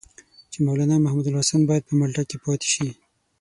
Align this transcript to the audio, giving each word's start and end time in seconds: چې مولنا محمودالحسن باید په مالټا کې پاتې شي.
چې 0.51 0.57
مولنا 0.65 0.97
محمودالحسن 1.05 1.61
باید 1.69 1.83
په 1.87 1.93
مالټا 1.99 2.23
کې 2.29 2.37
پاتې 2.45 2.67
شي. 2.73 2.87